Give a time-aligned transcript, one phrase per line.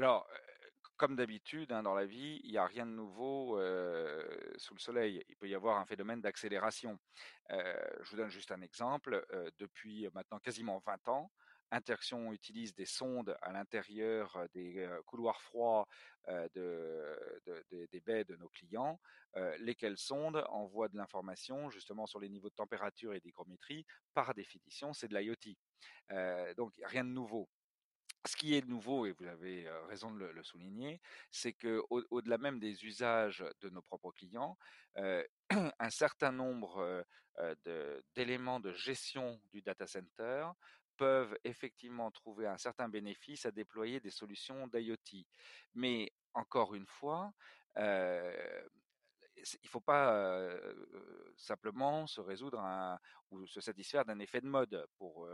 [0.00, 0.26] Alors,
[0.96, 3.58] comme d'habitude, hein, dans la vie, il y a rien de nouveau,
[4.56, 5.22] sous le soleil.
[5.28, 6.98] Il peut y avoir un phénomène d'accélération.
[7.50, 9.22] Je vous donne juste un exemple,
[9.58, 11.30] depuis maintenant quasiment 20 ans,
[11.70, 15.86] Interxion utilise des sondes à l'intérieur, des, couloirs froids,
[16.26, 18.98] des baies de nos clients,
[19.58, 23.84] lesquelles sondes envoient de l'information justement sur les niveaux de température et d'hygrométrie.
[24.14, 25.56] Par définition, c'est de l'IoT.
[26.10, 27.50] Heu, donc rien de nouveau.
[28.26, 32.38] Ce qui est nouveau, et vous avez raison de le, souligner, c'est que au- au-delà
[32.38, 34.58] même des usages de nos propres clients,
[35.78, 37.04] un certain nombre
[38.14, 40.48] d'éléments de gestion du data center
[40.98, 45.24] peuvent effectivement trouver un certain bénéfice à déployer des solutions d'IoT.
[45.74, 47.32] Mais encore une fois,
[49.40, 50.48] il ne faut pas
[51.36, 52.60] simplement se résoudre
[53.30, 54.86] ou se satisfaire d'un effet de mode.
[54.96, 55.28] Pour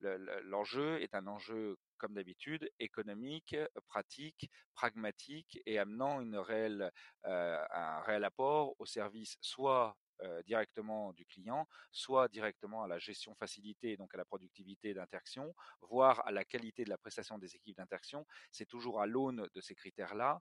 [0.00, 3.56] l'enjeu est un enjeu comme d'habitude économique,
[3.88, 9.96] pratique, pragmatique et amenant un réel apport au service soit
[10.44, 16.26] directement du client, soit directement à la gestion facilitée, donc à la productivité d'interaction, voire
[16.26, 18.26] à la qualité de la prestation des équipes d'interaction.
[18.50, 20.40] C'est toujours à l'aune de ces critères-là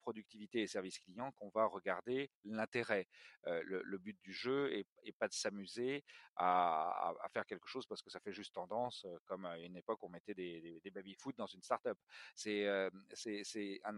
[0.00, 3.06] productivité et service client qu'on va regarder l'intérêt.
[3.44, 6.04] Le, but du jeu est, pas de s'amuser
[6.36, 10.08] à, faire quelque chose parce que ça fait juste tendance, comme à une époque on
[10.08, 11.98] mettait des, des, des baby-foot dans une start-up.
[12.34, 12.66] C'est,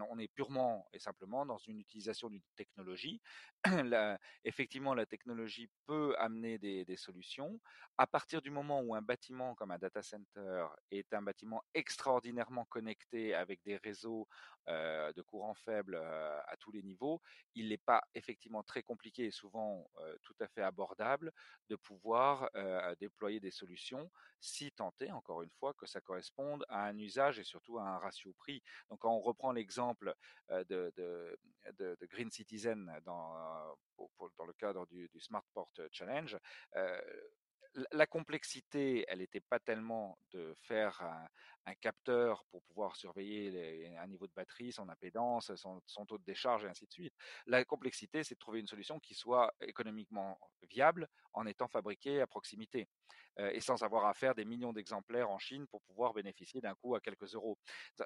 [0.09, 3.21] on est purement et simplement dans une utilisation d'une technologie.
[4.43, 7.59] effectivement, la technologie peut amener des, solutions.
[7.97, 12.65] À partir du moment où un bâtiment comme un data center est un bâtiment extraordinairement
[12.65, 14.27] connecté avec des réseaux
[14.67, 17.21] de courant faible à tous les niveaux,
[17.55, 19.89] il n'est pas effectivement très compliqué et souvent
[20.23, 21.31] tout à fait abordable
[21.69, 22.49] de pouvoir
[22.99, 27.43] déployer des solutions si tenté, encore une fois, que ça corresponde à un usage et
[27.43, 28.61] surtout à un ratio prix.
[28.89, 30.15] Donc quand on reprend l'exemple
[30.49, 31.37] de,
[32.09, 36.37] Green Citizen dans, le cadre du, du Smartport Challenge,
[36.75, 37.01] euh,
[37.91, 41.27] la complexité, elle n'était pas tellement de faire un,
[41.79, 46.65] capteur pour pouvoir surveiller les, un niveau de batterie, son impédance, son, taux de décharge
[46.65, 47.13] et ainsi de suite.
[47.45, 50.37] La complexité, c'est de trouver une solution qui soit économiquement
[50.69, 52.89] viable en étant fabriquée à proximité
[53.39, 56.75] euh, et sans avoir à faire des millions d'exemplaires en Chine pour pouvoir bénéficier d'un
[56.75, 57.57] coût à quelques euros.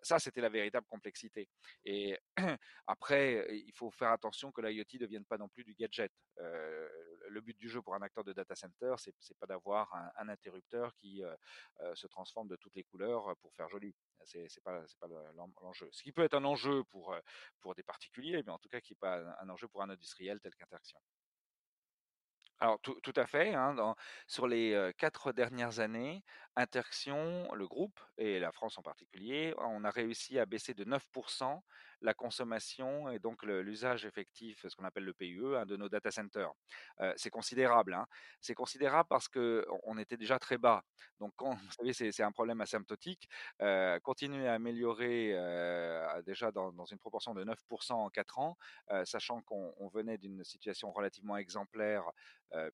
[0.04, 1.50] Ça, c'était la véritable complexité.
[1.84, 2.20] Et
[2.88, 6.12] après, il faut faire attention que l'IoT ne devienne pas non plus du gadget.
[6.40, 6.88] Euh,
[7.30, 9.55] le but du jeu pour un acteur de data center, c'est pas d'avoir
[9.94, 13.96] un, un, interrupteur qui euh, se transforme de toutes les couleurs pour faire joli.
[14.24, 15.08] C'est pas c'est pas
[15.62, 15.90] l'enjeu.
[15.92, 17.16] Ce qui peut être un enjeu pour
[17.60, 20.40] pour des particuliers, mais en tout cas qui n'est pas un enjeu pour un industriel
[20.40, 21.00] tel qu'Interaction.
[22.60, 23.54] Alors tout, tout, à fait.
[23.54, 23.96] Hein, dans,
[24.28, 26.24] sur les quatre dernières années,
[26.58, 31.60] Interaction, le groupe et la France en particulier, on a réussi à baisser de 9%
[32.00, 36.12] la consommation et donc l'usage effectif, ce qu'on appelle le PUE, hein, de nos data
[36.12, 36.54] centers.
[37.18, 37.94] C'est considérable.
[37.94, 38.06] Hein.
[38.40, 40.82] C'est considérable parce que on était déjà très bas.
[41.20, 43.28] Donc vous savez, c'est un problème asymptotique.
[44.04, 45.36] Continuer à améliorer
[46.26, 48.58] déjà dans, dans, une proportion de 9% en 4 ans,
[49.04, 52.06] sachant qu'on venait d'une situation relativement exemplaire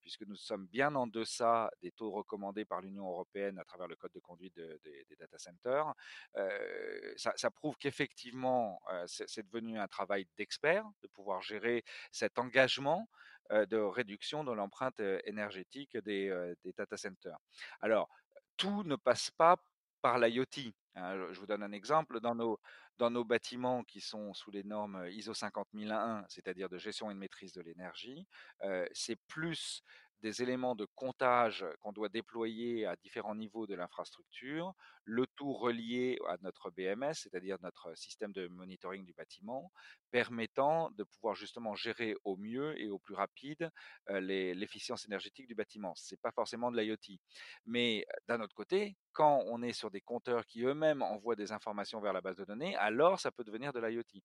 [0.02, 3.96] puisque nous sommes bien en deçà des taux recommandés par l'Union européenne à travers le
[3.96, 5.94] code de conduite de, de, des data centers.
[6.38, 12.40] Euh, ça, ça, prouve qu'effectivement, euh, c'est devenu un travail d'expert de pouvoir gérer cet
[12.40, 13.10] engagement
[13.50, 17.38] de réduction de l'empreinte énergétique des, des data centers.
[17.82, 18.08] Alors,
[18.56, 19.58] tout ne passe pas
[20.02, 20.72] par l'IoT.
[20.96, 22.20] Hein, je vous donne un exemple.
[22.20, 27.20] Dans nos, bâtiments qui sont sous les normes ISO 50001, c'est-à-dire de gestion et de
[27.20, 28.28] maîtrise de l'énergie,
[28.64, 29.84] euh, c'est plus
[30.22, 34.74] des éléments de comptage qu'on doit déployer à différents niveaux de l'infrastructure,
[35.06, 39.72] le tout relié à notre BMS, c'est-à-dire notre système de monitoring du bâtiment,
[40.12, 43.70] permettant de pouvoir justement gérer au mieux et au plus rapide
[44.08, 45.94] l'efficience énergétique du bâtiment.
[45.96, 47.18] C'est pas forcément de l'IoT.
[47.66, 52.00] Mais d'un autre côté, quand on est sur des compteurs qui eux-mêmes envoient des informations
[52.00, 54.22] vers la base de données, alors ça peut devenir de l'IoT.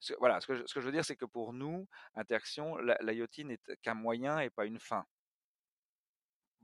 [0.00, 2.76] Ce, voilà, ce que, je, ce que je veux dire, c'est que pour nous, Interaction,
[2.78, 5.04] l'IoT n'est qu'un moyen et pas une fin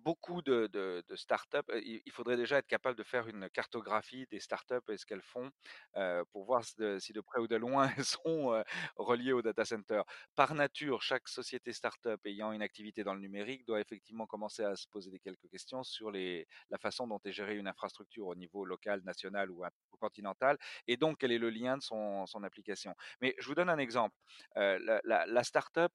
[0.05, 4.97] beaucoup de, startups, il faudrait déjà être capable de faire une cartographie des startups et
[4.97, 5.51] ce qu'elles font
[5.97, 8.63] euh, pour voir si de, près ou de loin elles sont euh,
[8.97, 10.03] reliées au data center.
[10.35, 14.77] Par nature, chaque société startup ayant une activité dans le numérique doit effectivement commencer à
[14.77, 18.65] se poser des quelques questions sur la façon dont est gérée une infrastructure au niveau
[18.65, 19.65] local, national ou,
[19.99, 20.57] continental,
[20.87, 22.95] et donc quel est le lien de son, application.
[23.21, 24.17] Mais je vous donne un exemple.
[24.57, 25.93] Euh, la, startup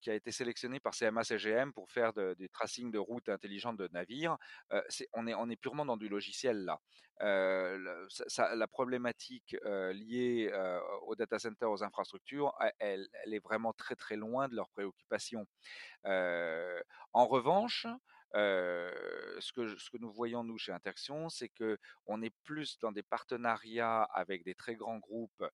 [0.00, 3.88] qui a été sélectionnée par CMA-CGM pour faire du tracing de de route intelligente de
[3.92, 4.38] navires,
[5.12, 6.80] on, est, purement dans du logiciel là.
[7.20, 9.56] la problématique
[10.02, 10.50] liée
[11.02, 15.46] aux data centers, aux infrastructures, elle, est vraiment très très loin de leurs préoccupations.
[16.04, 17.86] en revanche,
[18.34, 24.02] ce, que, nous voyons nous chez Interxion, c'est que on est plus dans des partenariats
[24.04, 25.44] avec des très grands groupes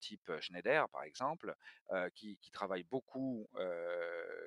[0.00, 1.54] type Schneider par exemple,
[2.14, 3.48] qui, travaillent beaucoup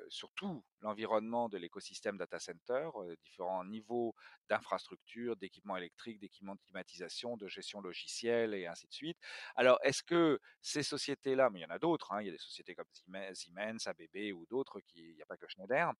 [0.09, 2.89] sur tout l'environnement de l'écosystème data center,
[3.23, 4.13] différents niveaux
[4.49, 9.17] d'infrastructures, d'équipements électriques, d'équipements de climatisation, de gestion logicielle et ainsi de suite.
[9.55, 12.33] Alors, est-ce que ces sociétés-là, mais il y en a d'autres, hein, il y a
[12.33, 12.85] des sociétés comme
[13.33, 15.91] Siemens, ABB ou d'autres, il n'y a pas que Schneider,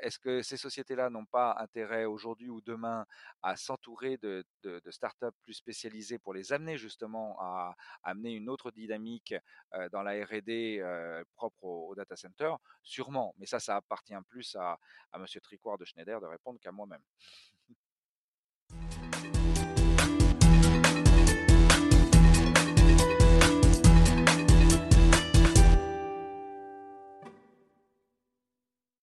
[0.00, 3.06] est-ce que ces sociétés-là n'ont pas intérêt aujourd'hui ou demain
[3.42, 4.44] à s'entourer de,
[4.90, 9.34] startups plus spécialisées pour les amener justement à, amener une autre dynamique
[9.92, 10.82] dans la R&D
[11.34, 12.54] propre au, data center?
[13.38, 14.78] Mais ça, ça appartient plus à,
[15.12, 15.26] à M.
[15.42, 17.02] Tricouard de Schneider de répondre qu'à moi-même.